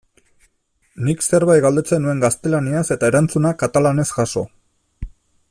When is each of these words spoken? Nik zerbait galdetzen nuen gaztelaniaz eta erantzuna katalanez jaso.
Nik 1.09 1.21
zerbait 1.37 1.61
galdetzen 1.65 2.01
nuen 2.05 2.23
gaztelaniaz 2.25 2.83
eta 2.97 3.11
erantzuna 3.13 3.53
katalanez 3.65 4.09
jaso. 4.17 4.45